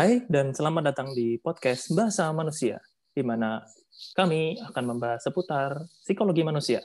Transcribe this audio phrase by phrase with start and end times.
[0.00, 2.80] Hai dan selamat datang di podcast Bahasa Manusia,
[3.12, 3.60] di mana
[4.16, 6.80] kami akan membahas seputar psikologi manusia.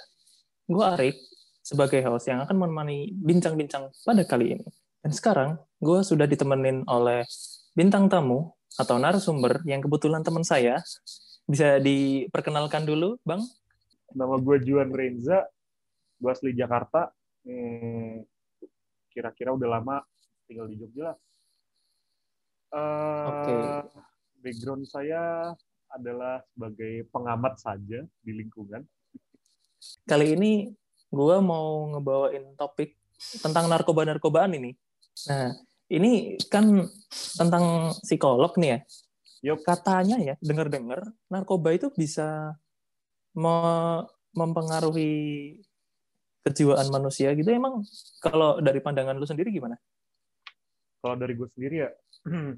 [0.68, 1.16] Gue Arik,
[1.64, 4.68] sebagai host yang akan menemani bincang-bincang pada kali ini.
[5.00, 7.24] Dan sekarang, gue sudah ditemenin oleh
[7.72, 10.84] bintang tamu atau narasumber yang kebetulan teman saya.
[11.48, 13.40] Bisa diperkenalkan dulu, Bang?
[14.12, 15.48] Nama gue Juan Renza,
[16.20, 17.16] gue asli Jakarta.
[17.48, 18.28] Hmm,
[19.08, 20.04] kira-kira udah lama
[20.52, 21.18] tinggal di Jogja lah.
[22.76, 23.56] Uh, Oke.
[24.44, 25.56] Background saya
[25.88, 28.84] adalah sebagai pengamat saja di lingkungan.
[30.04, 30.68] Kali ini
[31.08, 33.00] gue mau ngebawain topik
[33.40, 34.76] tentang narkoba-narkobaan ini.
[35.32, 35.56] Nah,
[35.88, 36.84] ini kan
[37.40, 38.80] tentang psikolog nih ya.
[39.46, 39.64] Yup.
[39.64, 42.60] Katanya ya, dengar-dengar narkoba itu bisa
[43.32, 44.04] me-
[44.36, 45.14] mempengaruhi
[46.44, 47.48] kejiwaan manusia gitu.
[47.56, 47.88] Emang
[48.20, 49.80] kalau dari pandangan lu sendiri gimana?
[51.06, 51.92] Kalau dari gue sendiri ya,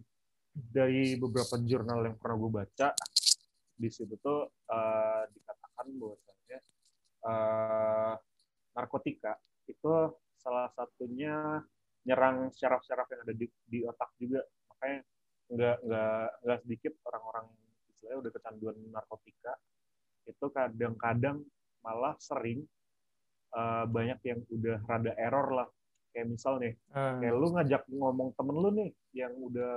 [0.80, 2.96] dari beberapa jurnal yang pernah gue baca,
[3.76, 6.60] di situ tuh uh, dikatakan bahwasanya
[7.28, 8.16] uh,
[8.72, 9.36] narkotika
[9.68, 11.60] itu salah satunya
[12.08, 14.40] nyerang syaraf-syaraf yang ada di, di otak juga.
[14.72, 15.00] Makanya
[15.52, 17.52] nggak nggak nggak sedikit orang-orang
[17.92, 19.54] istilahnya udah kecanduan narkotika
[20.24, 21.44] itu kadang-kadang
[21.84, 22.64] malah sering
[23.52, 25.68] uh, banyak yang udah rada error lah
[26.18, 27.22] kayak misal nih Hmm.
[27.22, 29.74] kayak lu ngajak ngomong temen lu nih yang udah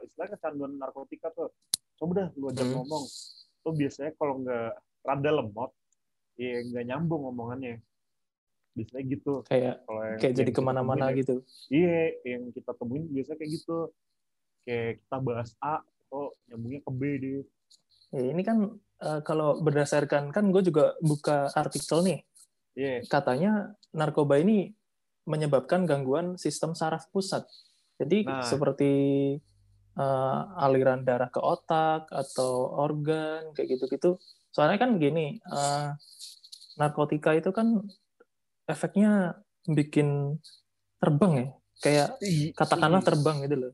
[0.00, 1.52] istilahnya kecanduan narkotika tuh
[1.94, 2.80] coba dah lu ajak Hmm.
[2.80, 3.04] ngomong
[3.60, 4.72] tuh biasanya kalau nggak
[5.04, 5.70] rada lemot
[6.34, 7.84] ya nggak nyambung omongannya
[8.72, 11.16] biasanya gitu Kayak kalau yang, kayak yang jadi ke mana-mana ya.
[11.18, 11.34] gitu.
[11.68, 13.76] iya yang kita temuin biasanya kayak gitu
[14.62, 17.40] kayak kita bahas A atau nyambungnya ke B deh
[18.08, 18.58] Ya, ini kan
[18.96, 22.18] eh, kalau berdasarkan kan gue juga buka artikel nih.
[22.72, 23.52] iya katanya
[23.90, 24.75] narkoba ini
[25.26, 27.44] menyebabkan gangguan sistem saraf pusat.
[27.98, 28.46] Jadi Nah.
[28.46, 28.92] seperti
[29.96, 34.20] eh, aliran darah ke otak atau organ kayak gitu-gitu.
[34.52, 35.88] Soalnya kan gini, eh,
[36.76, 37.80] narkotika itu kan
[38.68, 40.36] efeknya bikin
[41.00, 41.46] terbang ya.
[41.80, 42.08] Kayak
[42.52, 43.72] katakanlah terbang gitu loh.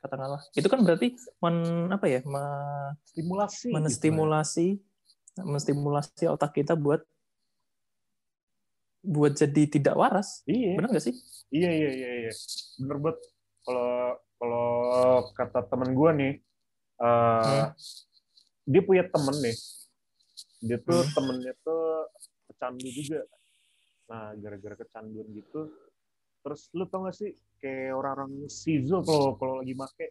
[0.00, 0.40] Katakanlah.
[0.54, 1.56] Itu kan berarti men
[1.90, 2.20] apa ya?
[2.22, 4.66] me- stimulasi gitu, menstimulasi
[5.40, 7.02] menstimulasi otak kita buat
[9.00, 10.44] buat jadi tidak waras.
[10.44, 11.14] iya Benar nggak sih?
[11.48, 12.32] Iya iya iya iya.
[12.78, 13.18] Bener banget.
[13.60, 13.90] Kalau
[14.36, 14.68] kalau
[15.32, 16.32] kata temen gue nih,
[16.96, 17.68] eh, Hmm.
[18.64, 19.56] dia punya temen nih.
[20.60, 21.12] Dia tuh Hmm.
[21.12, 22.08] temennya tuh
[22.46, 23.20] kecandu juga.
[24.06, 25.70] Nah gara-gara kecanduan gitu,
[26.42, 30.08] terus lu tau gak sih kayak orang-orang sizo kalau kalau lagi make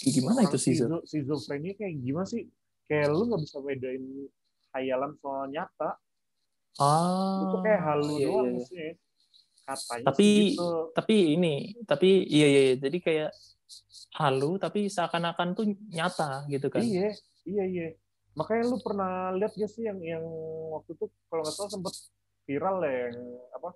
[0.00, 0.56] Gimana itu orang?
[0.56, 0.72] Zul?
[0.72, 2.48] sizo schizophrenia kayak gimana sih?
[2.88, 4.04] Kayak lu nggak bisa bedain
[4.72, 6.00] hayalan soal nyata.
[6.78, 8.64] Ah, Itu kayak halu iya, doang iya.
[8.68, 8.88] sih.
[9.66, 10.70] Katanya Tapi gitu.
[10.94, 11.54] tapi ini,
[11.86, 12.74] tapi iya iya, iya.
[12.78, 13.30] jadi kayak
[14.18, 16.82] halu tapi seakan-akan tuh nyata gitu kan.
[16.82, 17.14] Iya,
[17.46, 17.86] iya, iya.
[18.34, 20.22] Makanya lu pernah lihat gak sih yang yang
[20.74, 21.94] waktu itu kalau nggak salah sempat
[22.46, 23.18] viral ya yang
[23.54, 23.70] apa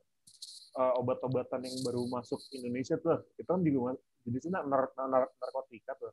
[0.75, 3.23] eh, obat-obatan yang baru masuk Indonesia tuh.
[3.39, 3.95] Itu kan juga
[4.27, 6.11] jadi sini nar, nar, narkotika tuh.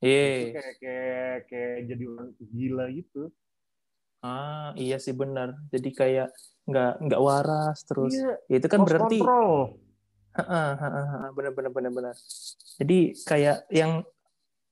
[0.00, 0.56] Itu Iya.
[0.56, 3.22] kayak kayak kayak jadi orang gila gitu.
[4.22, 5.58] Ah, iya sih benar.
[5.68, 6.30] Jadi kayak
[6.62, 8.14] nggak nggak waras terus.
[8.14, 9.50] Iya, Ya, itu kan berarti control.
[11.34, 12.14] benar benar benar benar.
[12.78, 14.06] Jadi kayak yang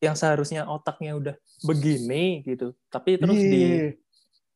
[0.00, 3.88] yang seharusnya otaknya udah begini gitu, tapi terus di Iya,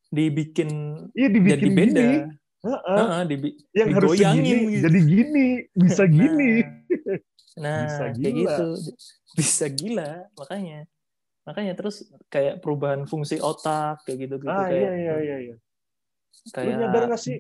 [0.09, 0.71] dibikin
[1.13, 2.01] iya jadi dibikin beda.
[2.01, 2.19] gini.
[2.65, 2.97] Heeh.
[2.97, 4.83] Heeh, dibi- yang harus segini gitu.
[4.89, 6.51] jadi gini, bisa gini.
[7.55, 8.33] Nah, Bisa kayak gila.
[8.57, 8.67] gitu.
[9.37, 10.79] Bisa gila, makanya.
[11.45, 11.97] Makanya terus
[12.29, 15.55] kayak perubahan fungsi otak kayak gitu gitu Ah kayak iya iya iya iya.
[15.55, 17.39] Lu kayak nyadar gak sih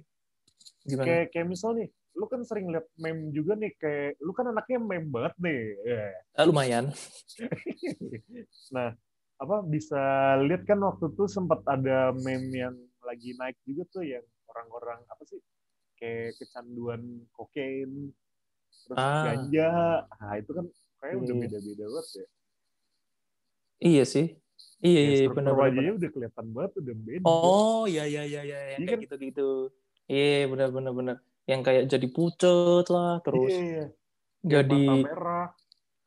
[0.84, 1.04] gimana?
[1.08, 4.78] kayak kayak misal nih lu kan sering liat meme juga nih kayak lu kan anaknya
[4.78, 6.04] meme banget nih Ya.
[6.36, 6.92] Ah, lumayan.
[8.74, 8.94] nah
[9.34, 9.98] apa bisa
[10.46, 15.22] lihat kan waktu itu sempat ada meme yang lagi naik juga tuh yang orang-orang apa
[15.26, 15.40] sih
[15.96, 17.02] kayak kecanduan
[17.32, 18.14] kokain
[18.86, 19.24] terus Ah.
[19.26, 19.70] ganja
[20.06, 20.66] nah itu kan
[21.02, 21.42] kayak udah Iya.
[21.42, 22.26] beda-beda banget ya
[23.82, 24.26] Iya sih.
[24.84, 25.94] Iya iya struktur benar benar.
[25.96, 29.04] udah kelihatan banget udah beda Oh, iya iya iya iya yang Iya kayak kan?
[29.08, 29.48] gitu-gitu.
[30.12, 31.16] Iya, benar benar benar.
[31.48, 33.84] Yang kayak jadi pucet lah, terus Iya, iya.
[34.44, 35.46] jadi mata merah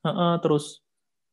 [0.06, 0.66] Heeh, terus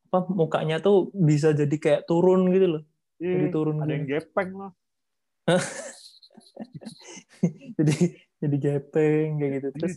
[0.09, 2.83] apa mukanya tuh bisa jadi kayak turun gitu loh.
[3.21, 3.95] Iya, Jadi turun ada gini.
[3.95, 4.73] yang gepeng lah
[7.79, 7.95] jadi
[8.41, 9.69] jadi gepeng kayak gitu.
[9.69, 9.95] Iya, Terus.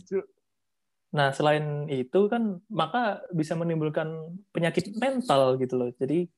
[1.08, 3.00] Nah, selain itu kan maka
[3.30, 4.12] bisa menimbulkan
[4.50, 5.90] penyakit mental gitu loh.
[5.94, 6.28] Jadi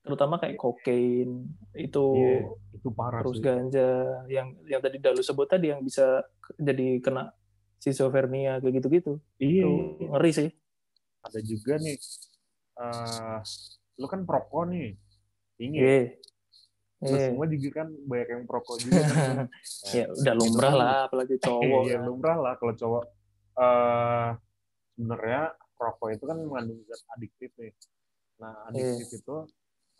[0.00, 1.44] terutama kayak kokain
[1.74, 2.36] itu Iya,
[2.74, 3.44] itu parah terus sih.
[3.44, 3.88] ganja
[4.26, 6.24] yang yang tadi Dalu sebut tadi yang bisa
[6.56, 7.32] jadi kena
[7.76, 9.20] schizophrenia kayak gitu-gitu.
[9.36, 10.08] Iya, Itu iya.
[10.10, 10.50] ngeri sih.
[11.20, 12.00] ada juga nih
[12.74, 13.44] uh,
[13.94, 14.96] lu kan proko nih
[15.54, 16.00] tinggi Iya.
[16.98, 17.28] Lu Iya.
[17.28, 19.48] semua juga kan banyak yang proko juga kan
[19.96, 20.80] Ya udah lumrah Gitu.
[20.80, 21.82] lah, apalagi cowok.
[21.82, 22.04] Iya, kan.
[22.04, 23.04] lumrah lah kalau cowok.
[23.60, 24.30] Eh
[24.96, 25.42] sebenarnya
[25.80, 27.72] rokok itu kan mengandung zat adiktif nih.
[28.40, 29.18] Nah, adiktif Iya.
[29.20, 29.36] itu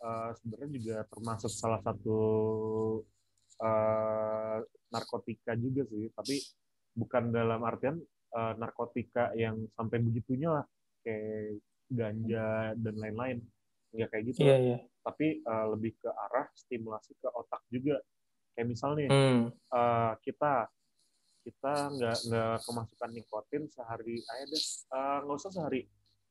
[0.01, 2.19] eh, sebenarnya juga termasuk salah satu
[3.61, 4.57] eh,
[4.91, 6.35] narkotika juga sih, tapi
[6.97, 7.97] bukan dalam artian
[8.31, 10.65] eh, narkotika yang sampai begitunya lah,
[11.05, 11.61] kayak
[11.91, 13.37] ganja dan lain-lain.
[13.93, 14.39] Nggak kayak gitu.
[14.47, 14.77] Iya, iya.
[15.05, 18.01] Tapi eh, lebih ke arah stimulasi ke otak juga.
[18.57, 19.49] Kayak misalnya Hmm.
[19.51, 20.65] eh, kita
[21.41, 24.63] kita nggak nggak kemasukan nikotin sehari aja deh.
[24.63, 25.81] Eh, nggak usah sehari.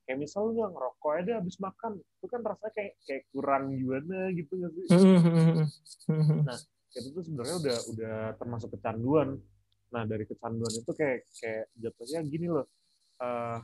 [0.07, 4.19] Kayak misal lu ngerokok aja deh habis makan itu kan rasanya kayak kayak kurang gimana
[4.35, 4.87] gitu nggak sih?
[4.91, 5.67] Hmm, hmm,
[6.09, 6.41] hmm.
[6.47, 6.59] Nah,
[6.97, 9.39] itu tuh sebenarnya udah udah termasuk kecanduan.
[9.91, 12.67] Nah dari kecanduan itu kayak kayak jatuhnya gini loh.
[13.23, 13.59] Eh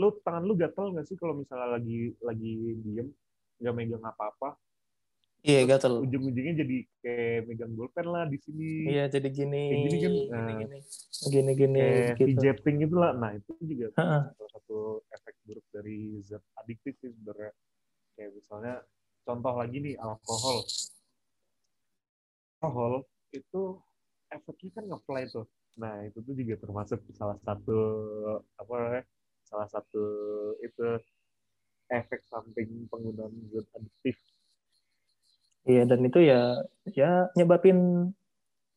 [0.00, 3.08] lu tangan lu gatel nggak sih kalau misalnya lagi lagi diem
[3.60, 4.56] nggak megang apa-apa
[5.42, 6.06] Iya, gatel.
[6.06, 9.62] ujung-ujungnya jadi kayak megang bolpen lah di sini Iya, jadi gini.
[9.66, 10.46] Kayak gini kan, Gini, nah.
[10.54, 10.78] gini.
[11.26, 11.80] Gini, gini.
[11.82, 12.26] kayak gitu.
[12.30, 13.10] fidgeting gitu lah.
[13.12, 14.18] Nah itu juga Ha-ha.
[14.32, 14.76] salah satu
[15.10, 17.50] efek buruk dari zat adiktif sih sebenarnya.
[18.14, 18.74] Kayak misalnya
[19.22, 20.58] contoh lagi nih alkohol.
[22.62, 22.94] Alkohol
[23.34, 23.62] itu
[24.30, 25.46] efeknya kan nge-fly tuh.
[25.74, 27.78] Nah itu tuh juga termasuk salah satu
[28.54, 29.04] apa namanya?
[29.42, 30.04] Salah satu
[30.62, 30.86] itu
[31.90, 34.14] efek samping penggunaan zat adiktif.
[35.62, 36.58] Iya, dan itu ya
[36.90, 38.10] ya nyebabin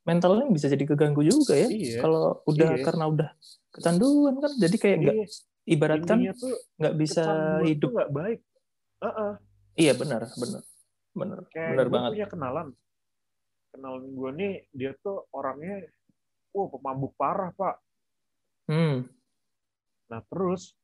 [0.03, 1.65] mentalnya bisa jadi keganggu juga ya.
[1.65, 1.97] Iya.
[1.99, 2.83] Kalau udah Iya.
[2.83, 3.29] karena udah
[3.71, 5.25] kecanduan kan jadi kayak nggak Iya,
[5.65, 6.17] ibaratkan
[6.77, 7.23] nggak bisa
[7.63, 7.89] hidup.
[7.91, 8.39] nggak baik.
[9.01, 9.31] Heeh.
[9.75, 10.61] Iya, benar, benar.
[11.11, 11.39] Benar.
[11.47, 12.09] kayak Benar banget.
[12.11, 12.67] punya kenalan
[13.71, 15.87] kenalan gue nih dia tuh orangnya
[16.51, 17.79] wah pemabuk parah pak
[18.65, 19.07] Hmm.
[20.05, 20.75] nah terus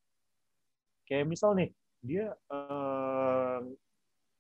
[1.04, 3.60] kayak misal nih dia eh,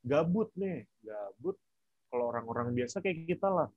[0.01, 1.57] gabut nih gabut.
[2.11, 3.69] Kalau orang-orang biasa kayak kita lah.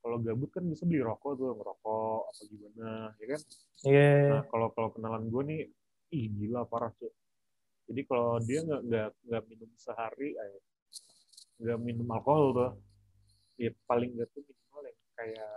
[0.00, 2.90] Kalau gabut kan bisa beli rokok tuh ngerokok apa gimana
[3.20, 3.40] ya kan?
[3.80, 4.12] Iya.
[4.28, 5.60] nah kalau kalau kenalan gue nih
[6.12, 7.08] ih gila parah cuy
[7.90, 10.60] jadi kalau dia nggak nggak nggak minum sehari eh,
[11.58, 12.72] nggak minum alkohol tuh
[13.58, 15.52] ya paling nggak tuh minimal yang kayak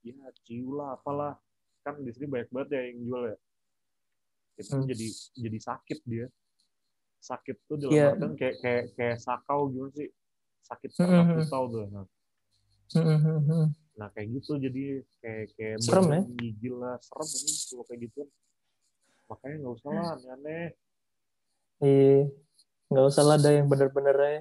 [0.00, 1.36] ya ciu lah apalah.
[1.84, 3.36] Kan di sini banyak banget ya yang jual ya.
[4.58, 4.86] Itu Hmm.
[4.88, 6.26] jadi jadi sakit dia
[7.18, 8.06] sakit tuh dalam Iya.
[8.14, 10.08] artian kayak kayak kayak sakau gimana sih
[10.64, 11.38] sakit Hmm, karena hmm, hmm.
[11.44, 12.06] putau tuh nah,
[12.88, 13.66] Hmm, hmm, hmm.
[13.98, 14.84] nah kayak gitu jadi
[15.20, 16.20] kayak kayak Serem ya?
[16.38, 18.22] gigil lah serem ini kalau kayak gitu
[19.28, 20.66] makanya nggak usah lah aneh-aneh
[21.78, 22.18] Iya.
[22.90, 24.40] Nggak usah lah ada yang bener-bener ya.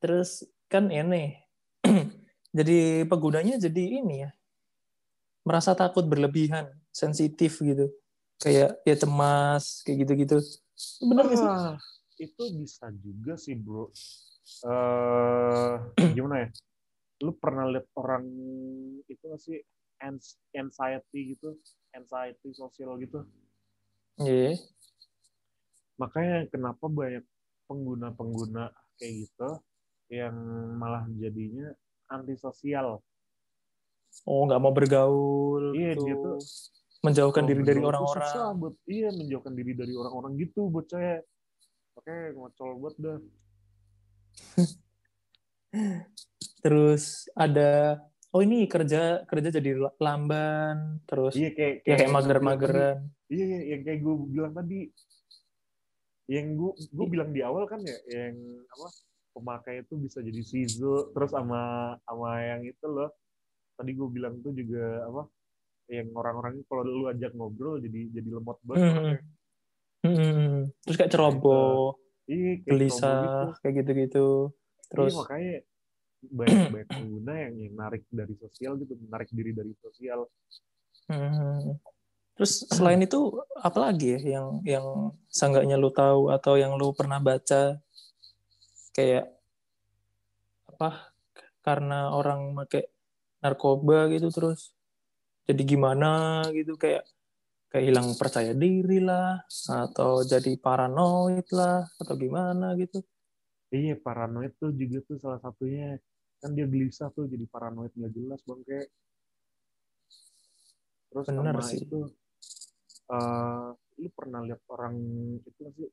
[0.00, 0.40] Terus
[0.72, 1.36] kan ini
[2.56, 4.30] jadi penggunanya jadi ini ya
[5.44, 7.92] merasa takut berlebihan, sensitif gitu.
[8.40, 10.40] Kayak ya cemas kayak gitu-gitu.
[11.00, 11.48] Bener nggak sih?
[11.48, 11.76] Ah,
[12.20, 13.88] itu bisa juga sih bro.
[14.66, 15.74] eh
[16.16, 16.48] gimana ya?
[17.24, 18.24] Lu pernah lihat orang
[19.08, 19.58] itu nggak sih
[20.54, 21.56] anxiety gitu,
[21.96, 23.24] anxiety sosial gitu.
[24.20, 24.60] Iya.
[25.96, 27.24] Makanya kenapa banyak
[27.66, 28.70] pengguna-pengguna
[29.00, 29.50] kayak gitu
[30.12, 30.36] yang
[30.76, 31.72] malah jadinya
[32.12, 33.00] antisosial.
[34.24, 35.74] Oh nggak mau bergaul.
[35.76, 36.04] Iya, gitu.
[36.04, 36.36] dia tuh
[37.06, 38.26] menjauhkan diri dari orang-orang.
[38.26, 41.22] susah buat iya menjauhkan diri dari orang-orang gitu buat saya.
[41.96, 43.18] Oke, ngocol buat dah.
[46.66, 48.02] Terus ada
[48.34, 52.98] oh ini kerja kerja jadi lamban terus Iya kayak ya kayak bilang mager-mageran.
[53.26, 54.80] Iya, iya, yang kayak gue bilang tadi.
[56.26, 58.34] Yang gue gue bilang di awal kan ya, yang
[58.66, 58.88] apa
[59.36, 63.10] pemakai itu bisa jadi sizo, terus sama sama yang itu loh.
[63.76, 65.22] Tadi gue bilang tuh juga apa?
[65.86, 68.90] Yang orang-orang kalau lu ajak ngobrol jadi jadi lemot banget.
[68.90, 69.16] Hmm.
[70.06, 70.54] Hmm.
[70.86, 73.46] Terus kayak ceroboh, Iya, kayak gelisah, gitu.
[73.62, 74.28] kayak gitu-gitu.
[74.90, 75.54] Terus Iya, makanya
[76.26, 80.26] banyak banyak pengguna yang yang narik dari sosial gitu, menarik diri dari sosial.
[81.10, 81.78] hmm.
[82.36, 84.86] Terus selain itu apa lagi ya yang yang
[85.30, 87.78] seenggaknya lu tahu atau yang lu pernah baca
[88.92, 89.28] kayak
[90.76, 91.08] apa
[91.64, 92.84] karena orang pakai
[93.40, 94.75] narkoba gitu terus
[95.46, 97.06] jadi gimana gitu kayak
[97.70, 103.02] kayak hilang percaya diri lah atau jadi paranoid lah atau gimana gitu.
[103.70, 105.98] Iya, paranoid tuh juga tuh salah satunya.
[106.38, 108.88] Kan dia gelisah tuh jadi paranoid nggak jelas bang kayak.
[111.10, 111.80] Terus Bener sama sih.
[111.82, 112.00] itu,
[113.10, 114.94] eh lu pernah lihat orang
[115.40, 115.88] itu sih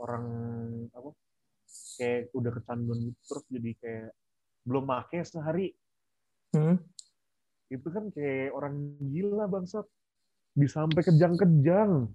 [0.00, 0.24] orang
[0.94, 1.10] apa
[2.00, 4.08] kayak udah kecanduan gitu terus jadi kayak
[4.64, 5.74] belum make sehari
[6.48, 6.80] Hmm?
[7.68, 8.74] Itu kan kayak orang
[9.12, 9.84] gila bangsat
[10.52, 12.08] bisa sampai kejang-kejang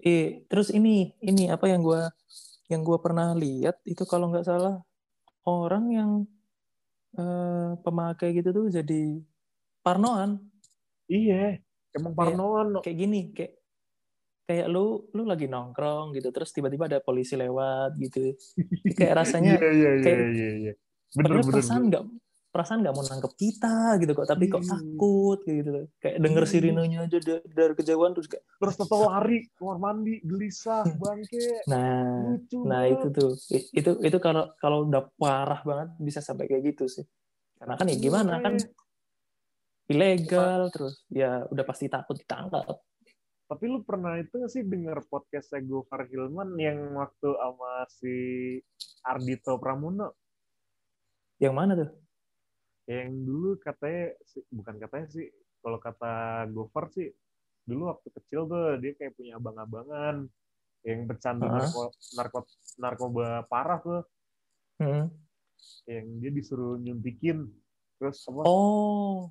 [0.00, 2.08] Eh, terus ini ini apa yang gua
[2.66, 4.80] yang gua pernah lihat itu kalau nggak salah
[5.44, 6.10] orang yang
[7.14, 9.20] eh, pemakai gitu tuh jadi
[9.84, 10.40] parnoan
[11.04, 11.58] Iya,
[11.92, 12.80] emang parnoan.
[12.80, 13.60] kayak gini kayak
[14.48, 18.34] kayak lu lu lagi nongkrong gitu terus tiba-tiba ada polisi lewat gitu
[18.96, 20.72] kayak rasanya Iya, iya, iya, kayak- iya, iya.
[21.10, 21.54] Bener, padahal bener.
[21.60, 22.04] perasaan nggak
[22.50, 24.70] perasaan nggak mau nangkep kita gitu kok tapi kok Iya.
[24.72, 26.50] takut kayak gitu kayak denger Iya.
[26.50, 31.62] sirinenya aja da- dari kejauhan terus kayak Terus tetap lari, keluar mandi, gelisah, bangke.
[31.64, 36.74] nah Lucu nah itu tuh itu itu kalau kalau udah parah banget bisa sampai kayak
[36.74, 37.06] gitu sih
[37.56, 38.54] karena kan ya Iya, gimana kan
[39.86, 42.66] ilegal terus ya udah pasti takut ditangkap
[43.44, 48.14] Tapi lu pernah itu nggak sih denger podcastnya Gofar Hilman yang waktu sama si
[49.02, 50.14] Ardito Pramono?
[51.36, 51.90] yang mana tuh
[52.90, 54.18] Yang dulu katanya,
[54.50, 55.26] bukan katanya sih,
[55.62, 56.12] kalau kata
[56.50, 57.06] Gofar sih,
[57.62, 60.26] dulu waktu kecil tuh dia kayak punya abang-abangan
[60.82, 61.70] yang bercandu Hah?
[61.70, 61.82] narko,
[62.18, 62.38] narko,
[62.76, 64.02] narkoba parah tuh,
[64.80, 65.12] Hmm.
[65.84, 67.44] yang dia disuruh nyuntikin.
[68.00, 68.48] Terus apa?
[68.48, 69.28] oh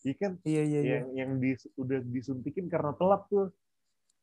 [0.00, 0.32] Iya kan?
[0.44, 3.48] iya iya iya yang yang dis, udah disuntikin karena telat tuh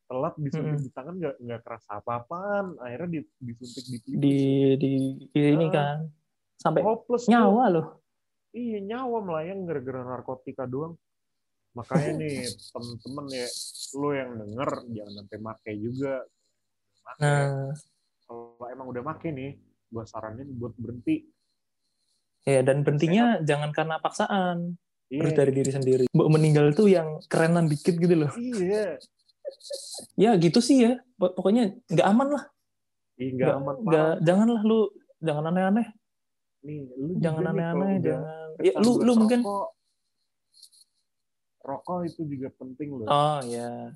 [0.05, 0.85] telat disuntik Mm-mm.
[0.85, 4.21] di tangan nggak nggak kerasa apa-apaan akhirnya di, disuntik di pelipis.
[4.21, 4.35] di
[4.77, 4.91] di
[5.33, 5.73] ini Ah.
[5.73, 5.97] kan
[6.55, 7.85] sampai hopeless nyawa loh
[8.57, 10.97] iya nyawa melayang gara-gara narkotika doang.
[11.77, 12.37] Makanya nih
[12.73, 13.47] temen-temen ya
[14.01, 16.13] lo yang denger jangan sampai make juga.
[17.05, 17.19] Make.
[17.21, 17.69] nah.
[18.27, 19.55] Kalau emang udah make nih
[19.93, 21.29] gua saranin buat berhenti.
[22.47, 24.79] Ya dan berhentinya jangan karena paksaan.
[25.07, 26.05] Harus iya dari diri sendiri.
[26.11, 28.31] Meninggal tuh yang kerenan dikit gitu loh.
[28.35, 28.97] Iya.
[30.19, 30.99] Ya gitu sih ya.
[31.15, 32.43] Pok- pokoknya nggak aman lah.
[33.15, 34.19] Nggak aman parah.
[34.19, 34.91] janganlah lu
[35.23, 35.87] jangan aneh-aneh.
[36.67, 39.67] Nih lu jangan aneh-aneh jangan ya lu lu mungkin rokok,
[41.61, 43.91] rokok itu juga penting loh oh ya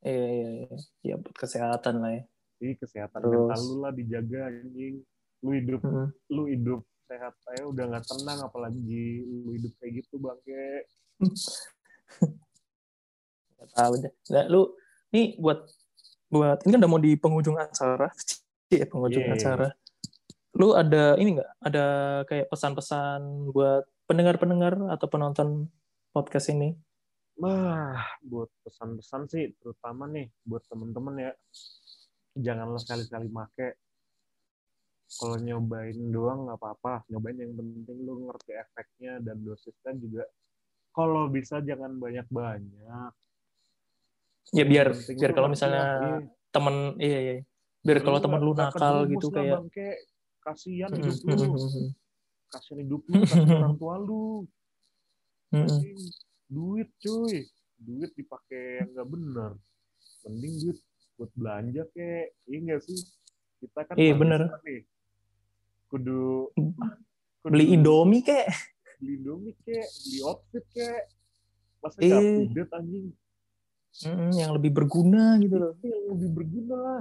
[0.00, 2.22] iya iya iya ya buat kesehatan lah ya
[2.60, 5.00] Jadi kesehatan Terus- mental lu lah dijaga anjing.
[5.40, 6.12] Lu hidup Mm-mm.
[6.28, 10.84] lu hidup sehat aja udah nggak tenang apalagi lu hidup kayak gitu bangke.
[13.56, 14.62] Nggak tahu deh nah, lu
[15.08, 15.58] nih buat
[16.28, 18.08] buat ini kan udah mau di penghujung acara
[18.72, 19.36] ya penghujung Yeah.
[19.36, 19.68] acara
[20.60, 21.50] lu ada ini nggak?
[21.64, 21.86] Ada
[22.28, 25.48] kayak pesan-pesan buat pendengar-pendengar atau penonton
[26.12, 26.76] podcast ini?
[27.40, 31.32] Nah, buat pesan-pesan sih terutama nih buat temen-temen ya.
[32.36, 33.80] Janganlah sekali-kali make.
[35.10, 37.08] Kalau nyobain doang nggak apa-apa.
[37.08, 40.24] Nyobain yang penting lu ngerti efeknya dan dosisnya juga.
[40.92, 43.12] Kalau bisa jangan banyak-banyak.
[44.50, 46.16] Ya biar biar kalau misalnya lah, iya.
[46.50, 47.34] temen iya iya.
[47.80, 49.90] Biar kalau temen lu nakal gitu kayak bangke.
[50.40, 51.52] Kasihan hidup lu.
[52.50, 54.48] kasihan hidup lu kasihan orang tua lu.
[55.50, 55.98] Anjing,
[56.46, 57.46] duit cuy.
[57.80, 59.50] Duit dipakai yang nggak bener.
[60.26, 60.78] Mending duit
[61.16, 62.36] buat belanja kek.
[62.46, 63.00] Iya nggak sih?
[63.60, 64.40] Kita kan Iya, bener.
[64.64, 64.82] nih.
[65.90, 66.48] Kudu,
[67.42, 68.46] kudu beli Indomie kek.
[69.00, 69.84] beli indomie kek.
[70.06, 71.02] Beli outfit kek.
[71.80, 72.20] Masa Iya.
[72.20, 73.06] nggak update anjing?
[74.06, 75.72] Mm, yang lebih berguna gitu loh.
[75.82, 76.76] Itu yang lebih berguna.
[76.78, 77.00] lah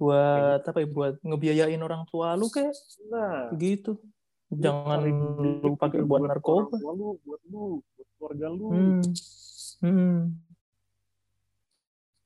[0.00, 2.72] buat apa ya buat ngebiayain orang tua lu kayak
[3.12, 4.00] nah gitu
[4.48, 9.02] jangan lu pakai buat orang narkoba tua lu buat lu buat keluarga lu hmm.
[9.84, 10.18] Hmm.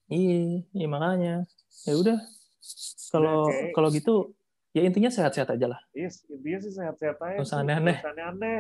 [0.06, 1.34] iya iya makanya
[1.84, 2.18] ya udah
[3.10, 3.74] kalau Oke.
[3.74, 4.14] kalau gitu
[4.70, 7.38] ya intinya sehat-sehat aja lah Yes, intinya sih sehat-sehat aja.
[7.38, 7.94] Usah aneh-aneh.
[8.02, 8.58] Nggak aneh-aneh.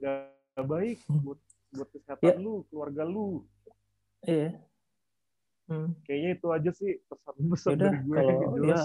[0.00, 1.20] Nggak baik Hmm.
[1.20, 2.40] buat buat kesehatan Ya.
[2.40, 3.44] lu, keluarga lu.
[4.24, 4.56] iya
[5.68, 5.88] hmm.
[6.02, 8.82] Kayaknya itu aja sih pesan-pesan Yaudah, dari gue kalau yang jelas.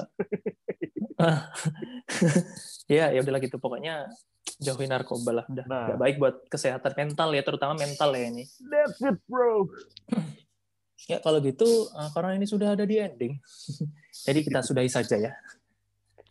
[2.92, 4.12] ya ya udahlah gitu pokoknya
[4.60, 5.84] jauhi narkoba lah udah Nah.
[5.90, 9.72] Nggak baik buat kesehatan mental ya terutama mental ya ini That's it, bro.
[11.12, 13.34] ya kalau gitu eh, karena ini sudah ada di ending
[14.28, 15.34] jadi kita sudahi saja ya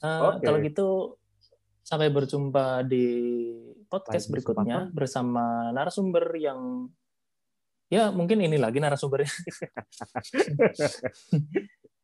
[0.03, 0.43] Eh, Oke.
[0.43, 0.89] kalau gitu
[1.87, 3.07] sampai berjumpa di
[3.87, 6.91] podcast Lain berikutnya bersama narasumber yang
[7.93, 9.29] ya mungkin ini lagi narasumbernya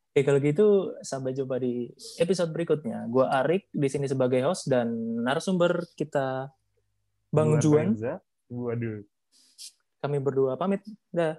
[0.09, 1.85] Oke, kalau gitu sampai jumpa di
[2.17, 3.05] episode berikutnya.
[3.13, 4.89] Gua Arik di sini sebagai host dan
[5.21, 6.49] narasumber kita
[7.29, 7.93] Bang Gua Juan.
[7.93, 8.17] Reza.
[8.49, 9.05] Waduh.
[10.01, 10.81] Kami berdua pamit.
[11.13, 11.37] Dah.